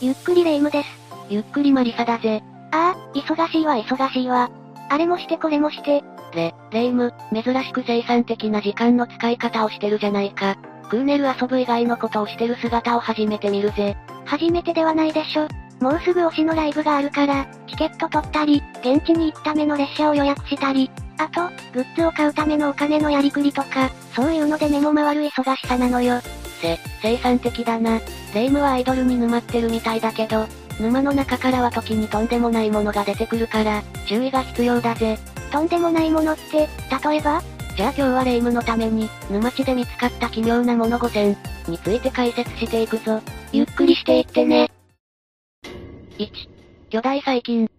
[0.00, 0.88] ゆっくりレ夢ムです。
[1.28, 2.42] ゆっくりマリサだぜ。
[2.70, 4.50] ああ、忙しいわ忙しいわ。
[4.90, 6.04] あれもしてこれもして。
[6.34, 10.56] レ、レ夢ム、珍しく生産的な時間の使い方をしてるじゃないか。
[10.90, 13.96] クーネル遊ぶ以外のことをしてる姿を初めて見るぜ。
[14.24, 15.48] 初めてではないでしょ。
[15.80, 26.20] もうすぐ推しのライブがあるから、チケット取ったり、現地に行くための列車を予約したり、あと、グッズを買うためのお金のやりくりとか、そういうので目も回る忙しさなのよ。
[26.60, 28.00] せ、生産的だな。
[28.34, 30.46] レ夢ムはアイドルに沼ってるみたいだけど、
[30.80, 35.18] 沼の中からは時にとんでもないものが出てくるから、注意が必要だぜ。
[35.50, 36.68] とんでもないものって、
[37.08, 37.42] 例えば？
[37.76, 41.36] じゃあ今日はレ夢ムのために、沼地で見つかった奇妙なもの5選
[41.68, 43.20] について解説していくぞ。
[43.52, 44.70] ゆっくりしていってね。
[46.18, 46.28] 1、
[46.88, 47.70] 巨大細菌。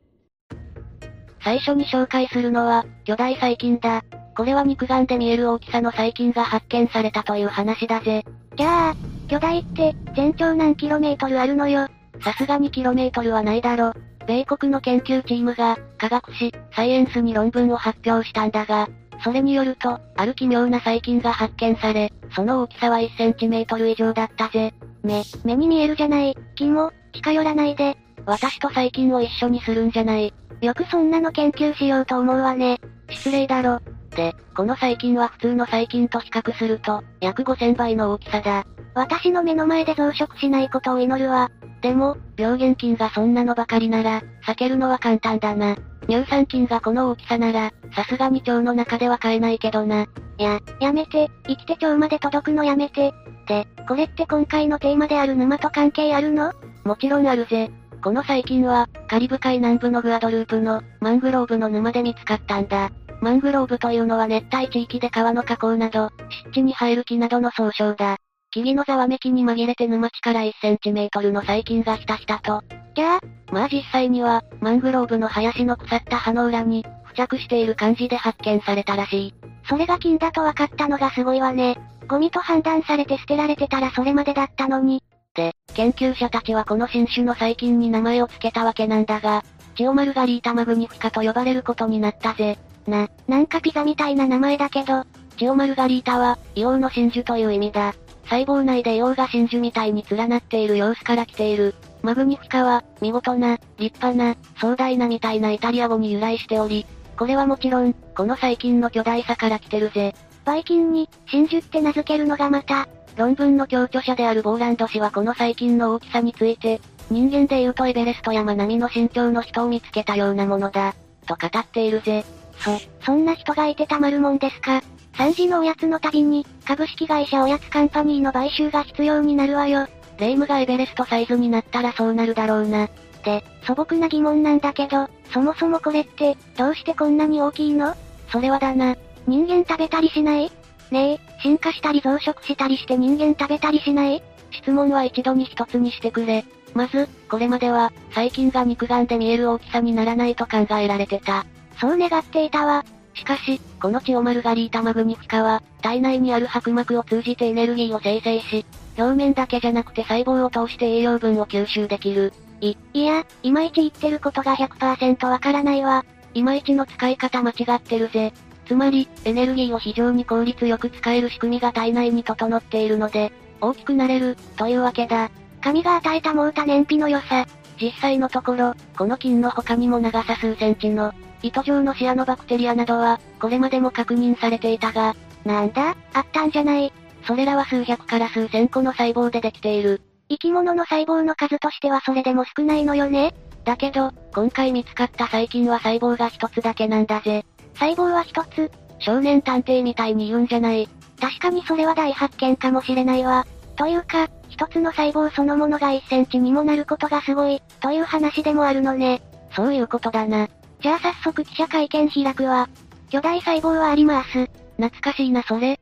[1.44, 4.04] 最初に紹介するのは、巨大細菌だ。
[4.38, 8.23] これは肉眼で見える大きさの細菌が発見されたという話だぜ。
[8.55, 8.96] じゃあ、
[9.27, 11.88] 巨大って、全長何キロメートルあるのよ。
[12.22, 13.94] さすがにキロメートルはないだろ。
[14.27, 18.88] 米国の研究チームが、科学誌、サイエンスに論文を発表したんだが、
[19.24, 24.72] それによると、ある奇妙な細菌が発見され、その大きさは1センチメートル以上だったぜ。
[25.01, 26.38] 目、目に見えるじゃない。
[26.55, 27.98] キモ、近寄らないで。
[28.27, 30.32] 私と細菌を一緒にするんじゃない。
[30.62, 32.79] よくそんなの研究しようと思うわね。
[33.10, 33.79] 失礼だろ。
[34.18, 38.65] で、この細菌は普通の細菌と比較すると、約5000倍の大きさだ。
[38.96, 41.51] 私の目の前で増殖しないことを祈るわ。
[41.82, 45.76] でも、病原菌がそんなのばかりなら、避けるのは簡単だな。
[46.10, 50.07] 乳酸菌がこの大きさなら、さすがに腸の中では買えないけどな。
[50.40, 53.13] や、やめて、生きて腸まで届くのやめて。
[53.48, 56.54] で、これって今回のテーマである沼と関係あるの？
[56.84, 57.70] もちろんあるぜ。
[58.03, 62.91] この細菌は、カリブ海南部のグアドループの、マングローブの沼で見つかったんだ。
[63.21, 68.17] マングローブというのは熱帯地域で川の河口など、湿地に生える木などの総称だ。
[68.51, 72.63] 木々のざわめきに紛れて沼地から1センチメートルの細菌がひたひたと。
[72.95, 73.19] じゃあ、
[73.51, 79.34] まあ実際には、マングローブの林の腐った葉の裏に、付着している感じで発見されたらしい。
[79.67, 81.77] それが菌だと分かったのがすごいわね。
[82.07, 85.03] ゴミと判断されて捨てられてたらそれまでだったのに。
[85.37, 89.45] で、研究者たちはこの新種の細菌に名前を付けたわけなんだが、
[89.77, 92.57] チオマルガリータマグニフィカと呼ばれることになったぜ。
[92.87, 95.05] な、なんかピザみたいな名前だけど、
[95.37, 97.93] チオマルガリータは、硫黄の真珠という意味だ。
[98.23, 101.75] 細胞内で硫黄が真珠みたいに連なっている様子から来ている。
[102.01, 106.87] マグニフィカは、見事な、立派な、壮大なみたいなイタリア語に由来しており、
[107.17, 110.15] これはもちろん、この細菌の巨大さから来てるぜ。
[110.43, 120.94] バイキンに、真珠って名付けるのがまた、論文の共著者であるボーランド氏はこの細菌の大きさについて、人間で言うとエベレスト山並みの身長の人を見つけたようなものだ、
[121.25, 122.25] と語っているぜ。
[122.59, 122.72] そ、
[123.06, 124.81] そんな人がいてたまるもんですか。
[125.13, 129.88] 3時のおやつの旅に、株式会社おやつカンパニーの買収が必要になるわよ。
[130.19, 132.90] レイムがエベレストサイズになったらそうなるだろうな。
[133.23, 137.96] で、素朴な疑問なんだけど、そもそもこれって、どうしてこんなに大きいの？
[138.31, 138.96] それはだな。
[139.28, 140.51] 人間食べたりしない？
[140.91, 144.23] ねえ、進化したり増殖したりして人間食べたりしない？
[144.51, 146.45] 質問は一度に一つにしてくれ。
[146.73, 151.45] まず、これまでは、細菌が肉眼で見える大きさにならないと考えられてた。
[151.79, 152.85] そう願っていたわ。
[153.13, 158.65] しかし、このチオマルガリータマグニフィカは、体内にある白膜を通じてエネルギーを生成し、
[158.97, 162.31] 表面だけじゃなくて細胞を通して栄養分を吸収できる。
[162.61, 166.05] い、いや、いまいち言ってることが100%わからないわ。
[166.33, 168.33] いまいちの使い方間違ってるぜ。
[168.67, 175.31] つまり、エネルギーを非常に効率よく使える仕組みが体内に整っているので、大きくなれる、というわけだ。
[175.61, 177.45] 神が与えたもうた燃費の良さ。
[177.81, 186.91] 実際のところ、この菌の他にも長さ数センチの、糸状のシアノバクテリアなどは、これまでも確認されていたが、なんだ、あったんじゃない。
[187.25, 190.01] それらは数百から数千個の細胞でできている。
[190.29, 193.34] 生き物の細胞の数としてはそれでも少ないのよね。
[193.63, 197.45] だけど、今回見つかった細菌は細胞が一つだけなんだぜ。
[197.79, 198.71] 細胞は一つ。
[198.99, 200.89] 少年探偵みたいに言うんじゃない。
[201.19, 203.45] 確かにそれは大発見かもしれないわ。
[203.75, 209.22] というか、一つの細胞そのものが1センチにもなることがすごい、という話でもあるのね。
[209.55, 210.47] そういうことだな。
[210.81, 212.69] じゃあ早速記者会見開くわ。
[213.09, 214.49] 巨大細胞はあります。
[214.78, 215.79] 懐かしいなそれ。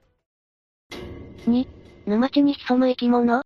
[1.48, 1.68] 2、
[2.06, 3.42] 沼地に潜む生き物？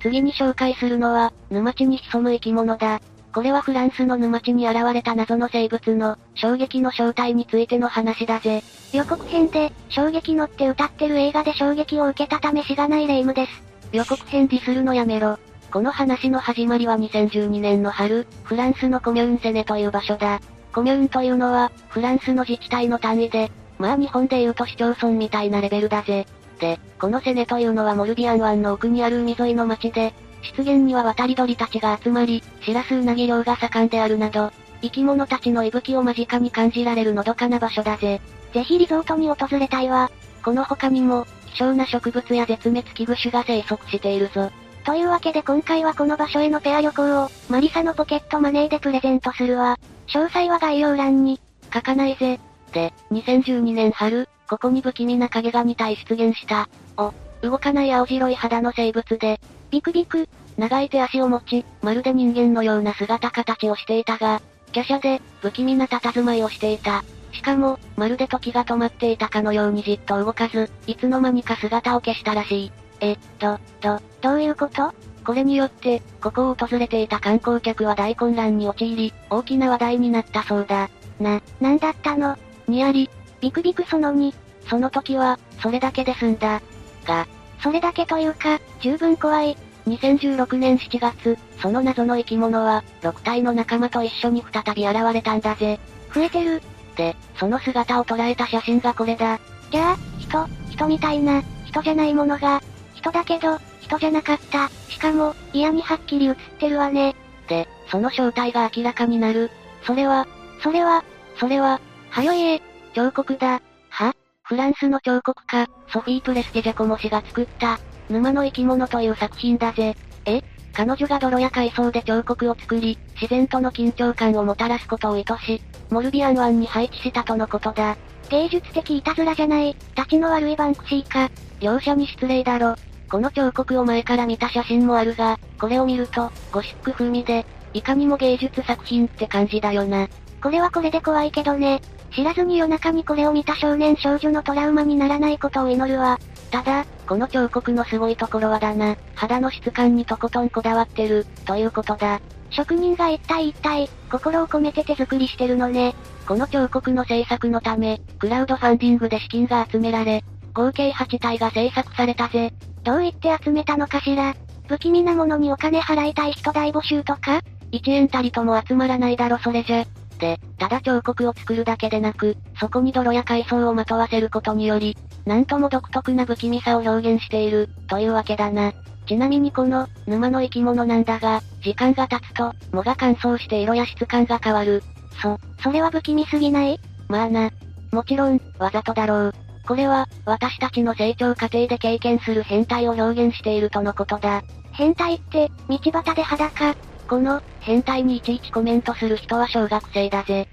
[0.00, 3.00] 次に紹介するのは、沼地に潜む生き物だ。
[3.32, 8.62] これはフランスの沼地に現れた謎の生物の、衝撃の正体についての話だぜ。
[8.92, 13.62] 予告編で、衝撃のって歌ってる映画で衝撃を受けたためしがないレイムです。
[13.92, 15.38] 予告編ディスるのやめろ。
[15.70, 20.40] この話の始まりは2012年の春、フランスのコミューンセネという場所だ。
[20.72, 26.26] コミューンというのは、フランスの自治体の単位で、まあ日本で言うと市町村みたいなレベルだぜ。
[26.58, 38.20] で、このセネというのはモルビアン湾の奥にある海沿いの町で、湿原には渡り鳥たちが集まり、シラスウナギ漁が盛んであるなど、生き物たちの息吹を間近に感じられるのどかな場所だぜ。
[38.52, 40.10] ぜひリゾートに訪れたいわ。
[40.44, 44.50] この他にも、希少な植物や絶滅危惧種が生息しているぞ。
[44.84, 49.78] というわけで今回はこの場所へのペア旅行を、マリサのポケットマネーでプレゼントするわ。
[50.08, 51.40] 詳細は概要欄に。
[51.72, 52.38] 書かないぜ。
[52.74, 56.68] で、2012年春、ここに不気味な影が2体出現した。
[56.98, 59.40] お、動かない青白い肌の生物で、
[59.70, 64.42] ビクビク、長い手足を持ち、まるで人間のような姿形をしていたが、
[64.74, 67.04] 華奢で、不気味な佇まいをしていた。
[67.32, 72.72] しかも、まるで時が止まっていたかのようにじっと動かず、いつの間にか姿を消したらしい。
[73.00, 74.92] え、ど、ど、どういうこと？
[75.24, 80.90] これによって、ここを訪れていた観光客は大混乱に陥り、大きな話題になったそうだ。
[81.20, 82.36] な、なんだったの？
[82.66, 83.08] にやり、
[83.40, 84.34] ビクビクその2。
[84.68, 86.60] その時は、それだけで済んだ。
[87.04, 87.28] が、
[87.62, 89.56] それだけというか、十分怖い。
[89.88, 95.78] 2016年7月、その謎の生き物は、6体の仲間と一緒に再び現れたんだぜ。
[96.14, 96.62] 増えてる。
[96.96, 99.38] で、その姿を捉えた写真がこれだ。
[99.70, 102.62] じゃあ、人、人みたいな、人じゃないものが、
[102.94, 104.68] 人だけど、人じゃなかった。
[104.88, 107.14] しかも、嫌にはっきり映ってるわね。
[107.48, 109.50] で、その正体が明らかになる。
[109.84, 110.26] それは、
[110.62, 111.04] それは、
[111.38, 111.80] それは、
[112.10, 112.62] はよいえ、
[112.94, 113.62] 彫刻だ。
[113.90, 119.96] はフランスの彫刻家、ソフィー・プレステジェコモ氏が作った、沼の生き物という作品だぜ。
[120.24, 120.42] え？
[120.72, 125.60] 彼女が泥や海藻で彫刻を作り、自然との緊張感をもたらすことを意図し、
[125.90, 127.96] モルビアン湾に配置したとのことだ。
[128.30, 131.30] 芸術的いたずらじゃない、立ちの悪いバンクシーか。
[131.60, 132.76] 両者に失礼だろ。
[133.10, 140.08] この彫刻を前から見た写真もあるが、これを見ると、ゴシック風味で、いかにも芸術作品って感じだよな。
[140.42, 141.80] これはこれで怖いけどね。
[142.14, 146.18] 知らずに夜中にこれを見た少年少女のトラウマにならないことを祈るわ。
[146.50, 152.20] ただ、この彫刻のすごいところはだな、肌の質感にとことんこだわってる、ということだ。
[152.50, 155.94] 職人が一体一体、心を込めて手作りしてるのね。
[156.26, 160.22] この彫刻の制作のため、クラウドファンディングで資金が集められ、
[160.52, 162.52] 合計8体が制作されたぜ。
[162.84, 164.34] どう言って集めたのかしら
[164.66, 167.40] 不気味なものにお金払いたい人大募集とか
[167.72, 169.84] ?1 円たりとも集まらないだろそれじゃ。
[170.18, 178.72] で、ただ彫刻を作るだけでなく、そこに泥や海藻をまとわせることにより、なんとも独特な不気味さを表現している、というわけだな。
[179.06, 184.82] ちなみにこの、沼の生き物なんだが、時間が経つと、藻が乾燥して色や質感が変わる。
[185.22, 186.78] そ、それは不気味すぎない？
[187.08, 187.50] まあな。
[187.90, 189.34] もちろん、わざとだろう。
[189.66, 194.42] これは、私たちの成長過程で経験する変態を表現しているとのことだ。
[194.72, 196.76] 変態って、道端で裸？
[197.08, 200.46] この、変態にいちいちコメントする人は小学生だぜ。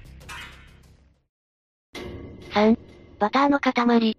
[2.53, 2.77] 3.
[3.19, 4.17] バターの塊。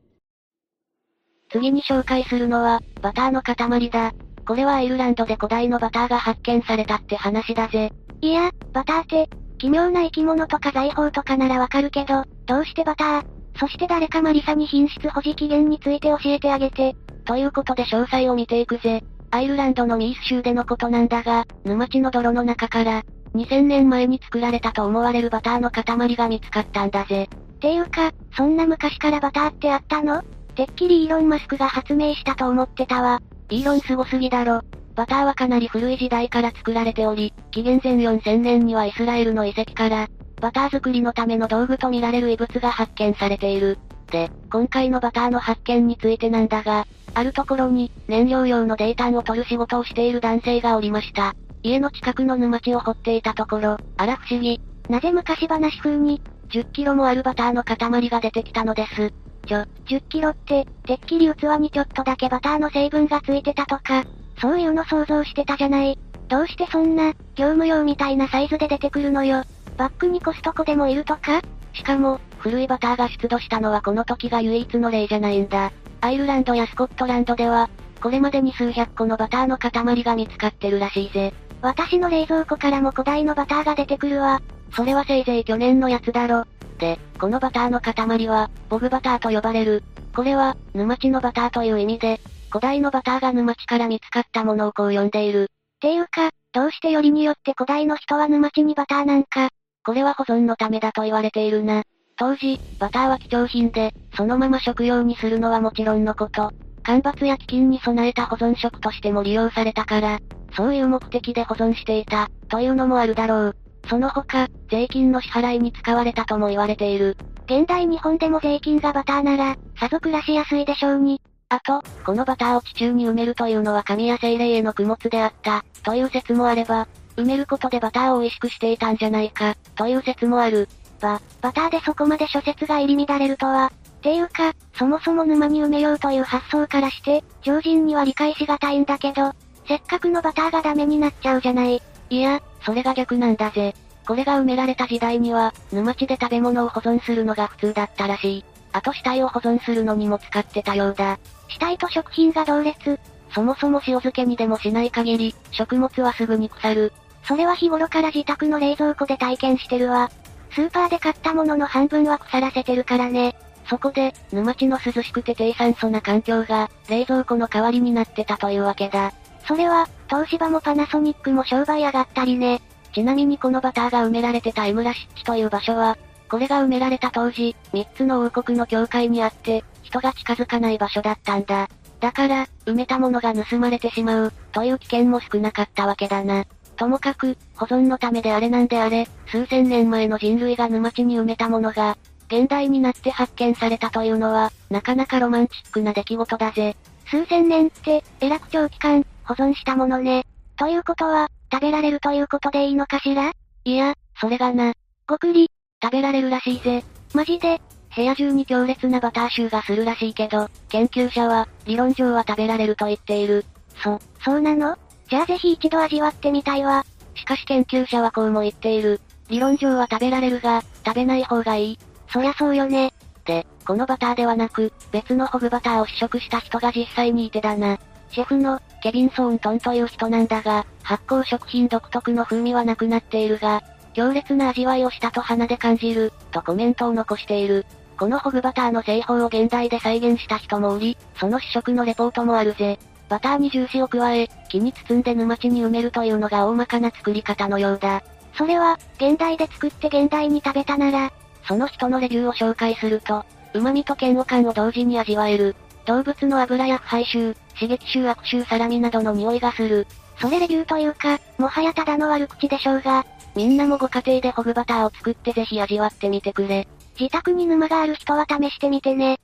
[1.50, 4.12] 次に紹介するのは、バターの塊だ。
[4.46, 7.90] これはアイルランドで古代のバターが発見されたって話だぜ。
[8.20, 9.28] いや、バターって、
[9.58, 13.26] 奇妙な生き物とか財宝とかならわかるけど、どうしてバター？
[13.58, 16.94] そして誰かマリサに品質保持期限について教えてあげて。
[17.24, 19.02] ということで詳細を見ていくぜ。
[19.36, 23.02] アイルランドのミース州でのことなんだが、沼地の泥の中から、
[23.34, 27.28] 2000年前に作られたと思われるバターの塊が見つかったんだぜ。
[27.60, 30.22] ていうか、そんな昔からバターってあったの？
[30.54, 33.20] てっきりイーロン・マスクが発明したと思ってたわ。
[33.50, 34.62] イーロンすごすぎだろ。
[34.94, 40.08] バターはかなり古い時代から作られており、紀元前4000年にはイスラエルの遺跡から、
[40.40, 43.78] バター作りのための道具とみられる異物が発見されている。
[44.10, 51.34] で、今回のバターの発見についてなんだが、あるところに、燃料用のデータを取る仕事をしている男性がおりました。
[51.62, 54.60] 家の近くの沼地を掘っていたところ、あら不思議。
[54.88, 56.20] なぜ昔話風に、
[56.50, 59.12] 10キロもあるバターの塊が出てきたのです。
[59.46, 64.04] ちょ、10キロって、てっきり器にちょっとだけバターの成分がついてたとか、
[64.40, 65.98] そういうの想像してたじゃない。
[66.28, 69.42] どうしてそんな、業務用みたいなサイズで出てくるのよ。
[69.76, 71.40] バックにコストコでもいるとか？
[71.72, 75.72] しかも、古いバターが出土したのはこの時が唯一の例じゃないんだ。
[76.00, 77.68] アイルランドやスコットランドでは、
[78.00, 81.34] これまでに数百個のバターの塊が見つかってるらしいぜ。
[81.60, 84.40] 私の冷蔵庫からも古代のバターが出てくるわ。
[84.76, 86.44] それはせいぜい去年のやつだろ。
[86.78, 89.82] で、このバターの塊は、ボグバターと呼ばれる。
[90.14, 95.48] これは、沼地のバターという意味で、古代のバターが沼地から見つかったものをこう呼んでいる。
[95.80, 99.48] ていうか、どうしてよりによって古代の人は沼地にバターなんか、
[99.84, 101.82] これは保存のためだと言われているな。
[102.16, 106.50] 当時、バターは貴重品で、そのまま食用にするのはもちろんのこと、
[106.82, 110.18] 干ばつや飢饉に備えた保存食としても利用されたから、
[110.56, 113.56] そういう目的で保存していた、というのもあるだろう。
[113.88, 117.18] その他、税金の支払いに使われたとも言われている。
[117.44, 121.20] 現代日本でも税金がバターなら、さぞ暮らしやすいでしょうに。
[121.50, 130.68] あと、このバターを地中に埋めるというのは神や精霊への供物であった、という説もあれば、埋めることでバターを美味しくしていたんじゃないか、という説もある。
[130.96, 133.72] ば、バターでそこまで諸説が入り乱れるとは、
[134.02, 139.32] ていうか、そもそも沼に埋めようという発想からして、常人には理解しがたいんだけど、
[139.66, 141.82] せっかくのバターがダメになっちゃうじゃない。
[142.10, 143.74] いや、それが逆なんだぜ。
[144.06, 148.44] これが埋められた時代には、沼地で食べ物を保存するのが普通だったらしい。
[148.72, 151.18] あと死体を保存するのにも使ってたようだ。
[151.48, 153.00] 死体と食品が同列。
[153.34, 156.92] そもそも塩漬けにでもしない限り、食物はすぐに腐る。
[157.24, 160.10] それは日頃から自宅の冷蔵庫で体験してるわ。
[160.56, 163.36] スーパーで買ったものの半分は腐らせてるからね。
[163.68, 169.12] そこで、沼地の涼しくて低酸素な環境が、冷蔵庫の代わりになってたというわけだ。
[169.46, 172.62] それは、東芝もパナソニックも商売上がったりね。
[172.94, 175.98] ちなみにこのバターが埋められてた江村湿地という場所は、
[176.30, 181.68] これが埋められた当時、3つの王国の境界にあって、人が近づかない場所だったんだ。
[182.00, 186.46] だから、埋めたものが盗まれてしまう、という危険も少なかったわけだな。
[186.76, 191.96] ともかく、保存のためであれなんであれ、数千年前の人類が沼地に埋めたものが、
[192.28, 196.76] 現代になって発見されたというのは、なかなかロマンチックな出来事だぜ。
[197.06, 200.24] 数千年って、えらく長期間、保存したものね。
[200.56, 203.32] ということは、食べられるということでいいのかしら？
[203.64, 204.72] いや、それがな。
[205.06, 205.50] ごくり、
[205.82, 206.82] 食べられるらしいぜ。
[207.14, 207.60] マジで？
[207.94, 213.44] 部屋中に強烈なバター臭がするらしいけど、研究者は、理論上は食べられると言っている。
[213.82, 214.76] そ、そうなの？
[215.08, 216.84] じゃあぜひ一度味わってみたいわ。
[217.14, 219.00] しかし研究者はこうも言っている。
[219.28, 221.78] 理論上は食べられるが、食べない方がいい。
[222.12, 222.92] そりゃそうよね。
[223.24, 227.78] で、このバターではなく、別のホグバターを試食した人が実際にいてだな。
[228.12, 233.62] シェフの、ケビン・ソーントンという人なんだが、発酵食品独特の風味はなくなっているが、
[233.94, 237.66] 強烈な味わいを舌と鼻で感じる、とコメントを残している。
[237.98, 242.78] このホグバターの製法を現代で再現した人もおり、その試食のレポートもあるぜ。
[243.08, 248.02] バターに重視を加え、木に包んで沼地に埋めるというのが大まかな作り方のようだ。
[248.36, 251.12] それは、現代で作って現代に食べたなら、
[251.46, 255.56] その人のレビューを紹介すると、旨味と嫌悪感を同時に味わえる。
[255.86, 259.86] 動物の油や腐敗臭、刺激臭悪臭サラミなどの匂いがする。
[260.18, 266.66] それレビューというか、もはやただの悪口でしょうが、みんなもご家庭でホグバターを作ってぜひ味わってみてくれ。
[266.98, 269.20] 自宅に沼がある人は試してみてね。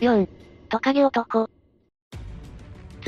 [0.00, 0.28] 4.
[0.68, 1.48] トカゲ男。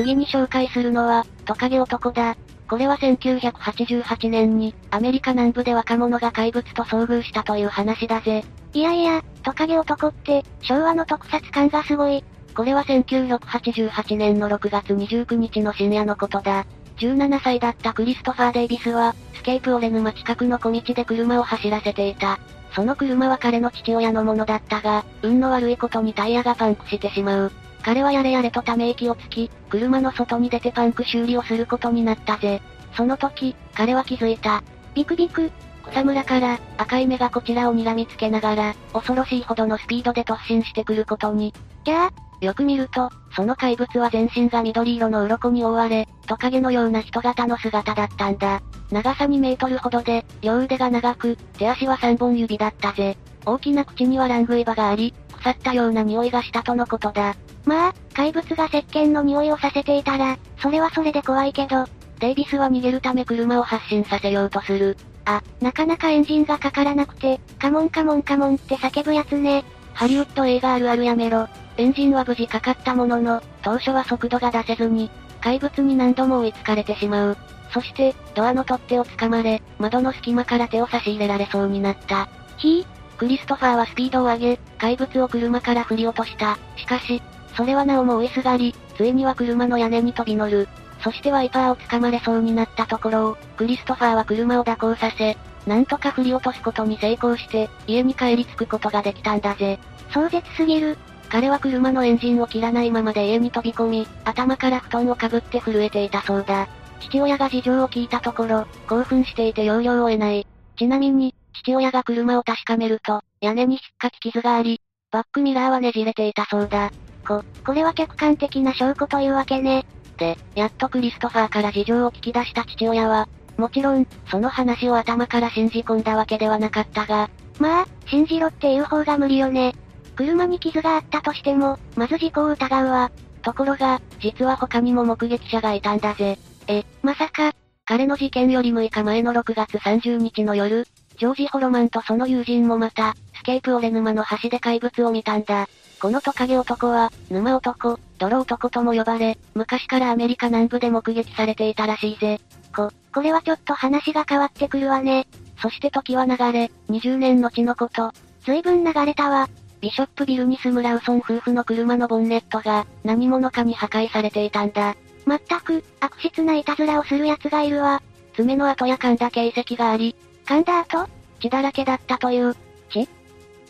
[0.00, 2.36] 次に紹介するのは、トカゲ男だ。
[2.68, 8.44] これは1988年に、アメリカ南部で若者が怪物と遭遇したという話だぜ。
[8.72, 12.24] いやいや、トカゲ男って、昭和の特撮感がすごい。
[12.54, 16.64] これは1988年の6月29日の深夜のことだ。
[16.96, 22.38] 17歳だったクリストファー・デイビスは、スケープオレ沼近くの小道で車を走らせていた。
[22.74, 27.52] その車は彼の父親のものだったが、運の悪いことにタイヤがパンクしてしまう。
[27.82, 32.60] 彼はやれやれとため息をつき、車の外に出てパンク修理をすることになったぜ。
[32.96, 34.62] その時、彼は気づいた。
[34.94, 35.50] ビクビク。
[35.90, 41.54] 草むらから、赤い目がこちらを睨みつけながら、恐ろしいほどのスピードで突進してくることに。
[41.84, 42.10] じゃあ、
[42.44, 48.62] よく見ると、その怪物は全身が緑色の鱗に覆われ、トカゲのような人型の姿だったんだ。
[48.90, 53.16] 長さ2メートルほどで、両腕が長く、手足は3本指だったぜ。
[53.44, 57.34] 大きな口にはラングイバがあり、腐ったような匂いがしたとのことだ。
[57.64, 61.86] まあ、怪物が石鹸の匂いをさせていたら、それはそれで怖いけど、
[62.20, 64.96] デイビスは逃げるため車を発進させようとする。
[65.24, 69.64] あ、なかなかエンジンがかからなくて、カモンカモンカモンって叫ぶやつね。
[69.94, 71.48] ハリウッド映画あるあるやめろ。
[71.76, 77.36] エンジンは無事かかったものの、当初は速度が出せずに、怪物に何度も追いつかれてしまう。
[77.72, 82.28] そして、ドアの取っ手を掴まれ、窓の隙間から手を差し入れられそうになった。
[82.58, 86.58] ひークリストファーはスピードを上げ、怪物を車から振り落とした。
[86.78, 87.20] しかし、
[87.54, 90.66] それはなおも追いすがり、ついには車の屋根に飛び乗る。
[91.04, 95.36] そしてワイパーを掴まれそうになったところを、クリストファーは車を蛇行させ、
[95.66, 99.78] なんとか振り落とすことに成功して、家に帰り着くことができたんだぜ。
[100.14, 100.96] 壮絶すぎる。
[101.28, 106.68] 彼は車のエンジンを切らないままで家に飛び込み、頭から布団をかぶって震えていたそうだ。
[107.00, 110.46] 父親が事情を聞いたところ、興奮していて容量を得ない。
[110.78, 114.80] ちなみに、父親が車を確かめると、屋根に引っかき傷があり、
[115.10, 116.90] バックミラーはねじれていたそうだ。
[117.26, 119.84] こ、これは客観的な証拠というわけね。
[120.16, 127.28] で、やっとクリストファーから事情を聞き出した父親は、もちろん、その話を頭から信じ込んだわけではなかったが、
[127.58, 129.74] まあ、信じろっていう方が無理よね。
[130.16, 133.10] 車に傷があったとしても、まず事故を疑うわ。
[133.42, 136.38] ところが、実は他にも目撃者がいたんだぜ。
[136.68, 137.52] え、まさか、
[137.84, 140.86] 彼の事件より6日前の6月30日の夜、
[141.20, 145.68] ジョージ・ホロマンとその友人もまた、スケープオレ沼の橋で怪物を見たんだ。
[146.00, 152.40] このトカゲ男は、沼男、泥男とも呼ばれ、昔からアメリカ南部で目撃されていたらしいぜ。
[152.74, 155.26] こ、これはちょっと話が変わってくるわね。
[155.60, 158.12] そして時は流れ、20年後のこと。
[158.46, 159.50] 随分流れたわ。
[159.82, 164.96] ビショップビルに住むラウソン夫婦の車のボンネットが、何者かに破壊されていたんだ。
[165.26, 168.00] まったく、悪質ないたずらをする奴がいるわ。
[168.36, 170.16] 爪の跡や噛んだ形跡があり、
[170.46, 171.08] 噛んだ後
[171.40, 172.54] 血だらけだったという。
[172.90, 173.08] 血？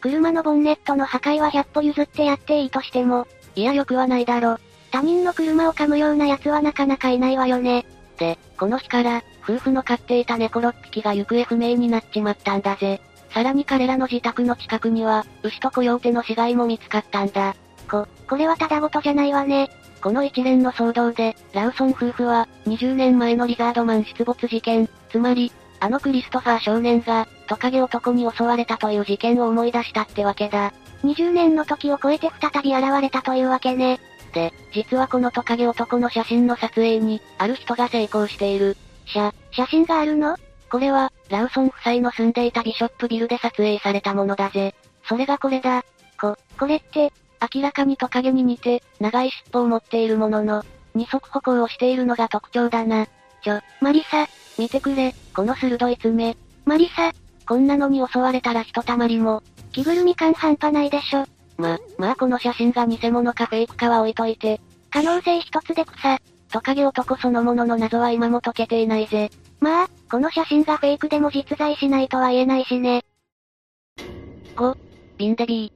[0.01, 4.59] 車のボンネットの破壊は100歩譲ってやっていいとしても、いやよくはないだろ。
[4.91, 7.87] 他人の車を噛むような奴はなかなかいないわよね。
[8.19, 13.01] で、この日から、夫婦の飼っていた猫6匹が行方不明になっちまったんだぜ。
[13.33, 17.55] さらに彼らの自宅の近くには、牛とコヨーテの死骸も見つかったんだ。
[17.89, 19.71] こ、これはただごとじゃないわね。
[20.03, 30.73] この一連の騒動で、ラウソン夫婦は、20年前のリザードマン出没事件、つまり、あのクリストファー少年が、トカゲ男に襲われたという事件を思い出したってわけだ。
[31.05, 33.99] 20年の時を超えて再び現れたというわけね。
[34.35, 38.77] で、実はこのトカゲ男の写真の撮影に、ある人が成功している。
[39.07, 40.37] 写、写真があるの？
[40.71, 44.75] これは、ラウソン夫妻の住んでいたビショップビルで撮影されたものだぜ。
[45.09, 45.85] それがこれだ。
[46.21, 47.13] こ、これって、
[47.55, 50.63] 明らかにトカゲに似て、長い尻尾を持っているものの、
[50.95, 53.07] 二足歩行をしているのが特徴だな。
[53.43, 54.27] ちょ、マリサ、
[54.59, 56.37] 見てくれ、この鋭い爪。
[56.65, 57.13] マリサ、
[57.47, 59.43] こんなのに襲われたらひとたまりも。
[59.73, 61.25] 着ぐるみ感半端ないでしょ。
[61.57, 64.61] ま、まあこの写真が偽物かフェイクかは置いといて。
[64.91, 66.19] 可能性一つで草。
[66.53, 69.31] トカゲ男そのものの謎は今も解けていないぜ。
[69.61, 73.05] まあ、この写真がフェイクでも実在しないとは言えないしね。
[74.57, 74.77] 5、
[75.17, 75.73] ビンデビ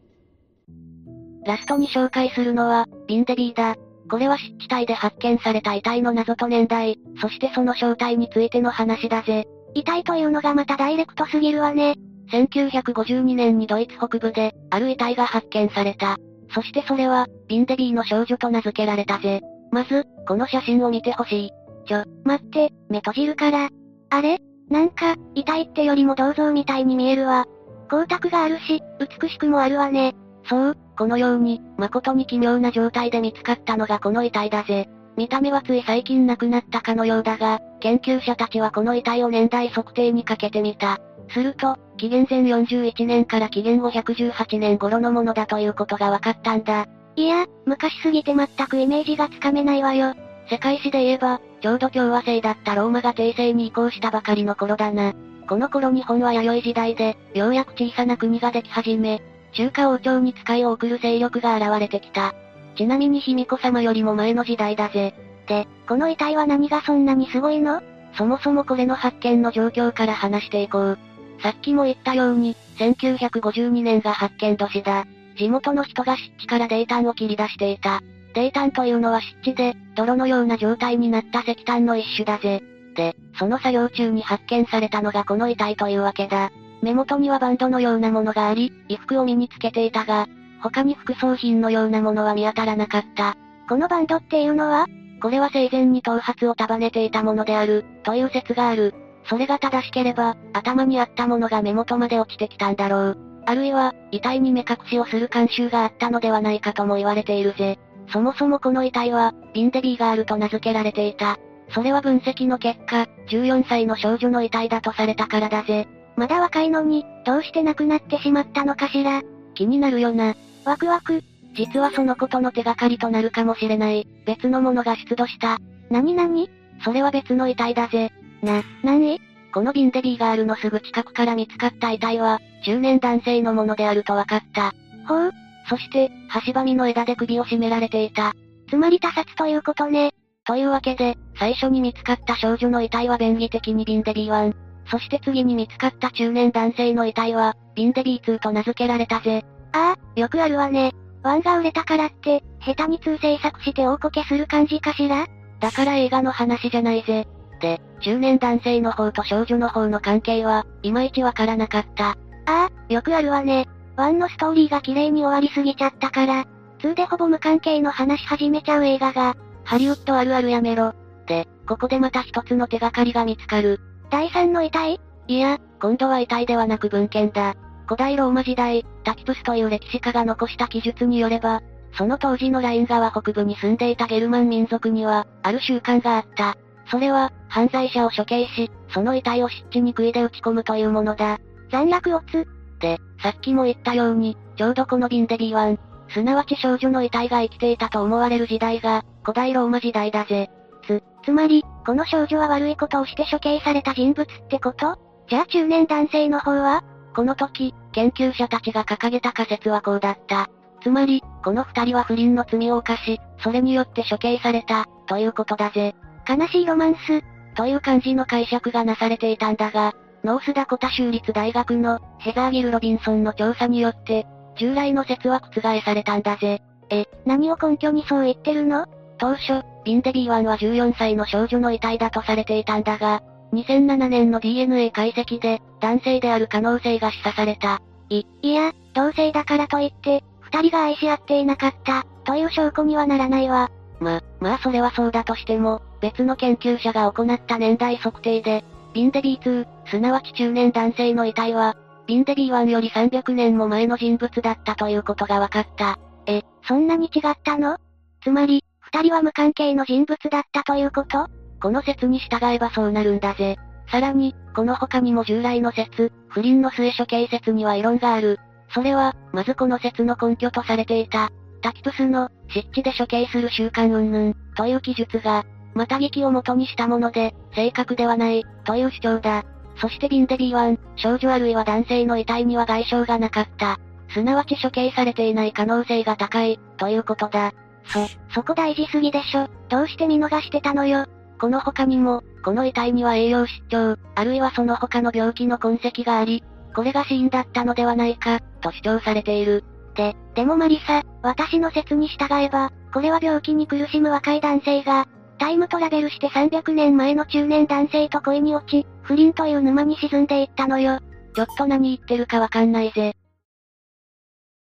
[1.43, 1.47] ー。
[1.47, 3.77] ラストに紹介するのは、ビンデビーだ。
[4.15, 9.45] これは湿地帯で発見された遺体の謎と年代、そしてその正体についての話だぜ。
[9.75, 11.97] 遺体というのがまたダイレクトすぎるわね。
[12.31, 16.17] 1952年にドイツ北部で、ある遺体が発見された。
[16.55, 19.41] そしてそれは、ビンデビーの少女と名付けられたぜ。
[19.73, 21.51] まず、この写真を見てほしい。
[21.89, 23.69] ちょ、待って、目閉じるから。
[24.11, 24.39] あれ？
[24.71, 27.47] なんか、遺体ってよりも銅像みたいに見えるわ。
[27.89, 28.81] 光沢があるし、
[29.21, 30.15] 美しくもあるわね。
[30.45, 34.89] そう、このように、誠に奇妙な状態で見つかったのがこの遺体だぜ。
[35.17, 40.99] 見た目はつい最近亡くなったかのようだが、研究者たちはこの遺体を年代測定にかけてみた。
[41.31, 46.87] すると、紀元前41年から紀元後118年頃のものだということが分かったんだ。
[47.17, 50.15] いや、昔すぎて全くイメージがつかめないわよ。
[50.51, 55.15] 世界史で言えば、ちょうど共和制だったローマが帝政に移行したばかりの頃だな。
[55.49, 59.23] この頃日本は弥生時代で、ようやく小さな国ができ始め、
[59.55, 62.35] 中華王朝に使いを送る勢力が現れてきた。
[62.77, 65.15] ちなみに卑弥呼様よりも前の時代だぜ。
[65.47, 67.83] で、この遺体は何がそんなにすごいの？
[68.17, 70.99] そもそもこれの発見の状況から話していこう。
[71.43, 75.05] さっきも言ったように、1952年が発見年だ。
[75.37, 78.03] 地元の人が湿地から泥炭を切り出していた。
[78.35, 82.63] 泥炭というのは湿地で、泥のような状態になった石炭の一種だぜ。
[82.97, 86.51] で、その作業中に発見されたのがこの遺体というわけだ。
[86.85, 90.29] 目元にはバンドのようなものがあり、衣服を身につけていたが、
[90.63, 93.37] 他に副葬品のようなものは見当たらなかった。
[93.69, 94.87] このバンドっていうのは？
[95.21, 98.95] これは生前に頭髪を束ねていたものである、という説がある。
[99.25, 103.19] それが正しければ、頭にあったものが目元まで落ちてきたんだろう。
[103.47, 107.79] あるいは、遺体に目隠しをする慣習があったのではないかとも言われているぜ。
[108.13, 111.39] そもそもこの遺体は、ビンデビーガールと名付けられていた。
[111.71, 115.89] それは分析の結果、14歳の少女の遺体だとされたからだぜ。
[116.17, 119.23] まだ若いのに、どうして亡くなってしまったのかしら。
[119.55, 120.35] 気になるよな。
[120.65, 121.23] ワクワク。
[121.57, 125.59] 実はそのことの手がかりとなるかもしれない、別のものが出土した。
[125.91, 126.51] なになに
[126.85, 128.13] それは別の遺体だぜ。
[128.43, 129.21] な、なに
[129.53, 134.75] このビンデビーガールのすぐ近くから見つかった遺体は、中年男性のものであると分かった。
[135.07, 135.33] ほう
[135.69, 136.11] そして、
[136.45, 138.35] 橋ばみの枝で首を絞められていた。
[138.69, 140.11] つまり他殺ということね。
[140.45, 144.64] というわけで、最初に見つかった少女の遺体は便宜的にビンデビー1。
[144.91, 149.45] そして次に見つかった中年男性の遺体は、ビンデビー2と名付けられたぜ。
[149.73, 150.93] ああ、よくあるわね。
[151.23, 155.27] ワンが売れたからって、下手に2制作して大こけする感じかしら？
[155.61, 157.27] だから映画の話じゃないぜ。
[157.61, 162.11] で、中年男性の方と少女の方の関係は、いまいちわからなかった。
[162.11, 162.17] あ
[162.47, 163.67] あ、よくあるわね。
[163.97, 166.45] 1のストーリーが綺麗に終わりすぎちゃったから、
[166.81, 170.93] 2でほぼ無関係の話始めちゃう映画が、ハリウッドあるあるやめろ。
[171.27, 173.81] で、ここでまた一つの手がかりが見つかる。
[174.11, 175.01] 第3の遺体？
[175.27, 177.55] いや、今度は遺体ではなく文献だ。
[177.87, 181.63] 古代ローマ時代、タキプスという歴史家が残した記述によれば、
[181.97, 186.57] その当時のライン川北部に住んでいたゲルマン民族には、ある習慣があった。
[186.91, 191.39] それは、犯罪者を処刑し、その遺体を湿地に杭で打ち込むというものだ。
[191.71, 192.47] 残虐オツ。
[192.81, 195.79] で、さっきも言ったように、ちょうどこのビンデビー1、
[196.13, 200.51] すなわち少女の遺体が生きていたと思われる時代が、古代ローマ時代だぜ。
[200.87, 204.99] つ、つまり、この少女は悪いことをして処刑された人物ってこと？
[205.29, 206.83] じゃあ中年男性の方は？
[207.15, 210.49] この時、研究者たちが掲げた仮説はこうだった。
[210.83, 215.95] つまり、この二人は不倫の罪を犯し、それによって処刑された、ということだぜ。
[216.29, 217.23] 悲しいロマンス、
[217.55, 219.95] という感じの解釈がなされていたんだが、
[220.25, 226.63] ノースダコタ州立大学のヘザーギル・ロビンソンの調査によって、従来の説は覆されたんだぜ。
[226.91, 228.87] え、何を根拠にそう言ってるの？
[229.19, 233.23] 当初、ビンデビー1は14歳の少女の遺体だとされていたんだが、
[233.53, 237.81] 2007年の DNA 解析で、男性である可能性が示唆された。
[238.09, 243.71] い、いや、同性だからといって、二人が愛し合っていなかった、という証拠にはならないわ。
[244.01, 255.99] ま、まあそれはそうだとしても、別の研究者が行った年代測定で、ビンデビー2、すなわち中年男性の遺体は、ビンデビー1より300年も前の人物だったということが分かった。
[256.27, 257.79] え、そんなに違ったの？
[258.23, 261.27] つまり、二人は無関係の人物だったということ？
[261.61, 263.57] この説に従えばそうなるんだぜ。
[263.91, 268.39] さらに、この他にも従来の説、不倫の末処刑説には異論がある。
[268.69, 271.31] それは、まずこの説の根拠とされていた、
[271.61, 279.45] タキプスの、湿地で処刑する習慣云々、という記述が、また劇を元にしたもので、正確ではない、という主張だ。
[279.81, 283.81] そしてビンデビー1、少女あるいは男性の遺体には外傷がなかった。
[284.11, 287.53] すなわち処刑されていない可能性が高い、ということだ。
[287.87, 289.49] そ、そこ大事すぎでしょ。
[289.69, 291.07] どうして見逃してたのよ。
[291.41, 296.43] この他にも、この遺体には栄養失調、あるいはその他の病気の痕跡があり、
[296.75, 299.65] これが死因だったのではないか、と主張されている。
[299.95, 305.07] で、でもマリサ、私の説に従えば、これは病気に苦しむ若い男性が、
[305.39, 311.01] タイムトラベルして300年前の中年男性と恋に落ち、不倫という沼に沈んでいったのよ。
[311.35, 313.15] ちょっと何言ってるかわかんないぜ。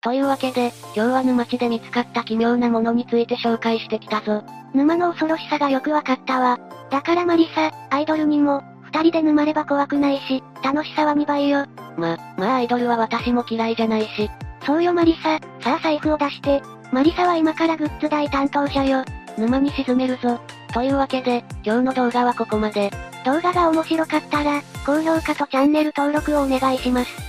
[0.02, 4.44] というわけで、今日は沼地で見つかった奇妙なものについて紹介してきたぞ。
[4.74, 6.58] 沼の恐ろしさがよくわかったわ。
[6.90, 11.66] だからマリサ、アイドルにも、二人で沼れば怖くないし、楽しさは2倍よ。
[11.98, 14.32] ま、まあアイドルは私も嫌いじゃないし。
[14.66, 16.62] そうよマリサ、さあ財布を出して。
[16.94, 19.04] マリサは今からグッズ代担当者よ。
[19.38, 20.40] 沼に沈めるぞ。
[20.74, 22.90] というわけで、今日の動画はここまで。
[23.26, 27.29] 動画が面白かったら、高評価とチャンネル登録をお願いします。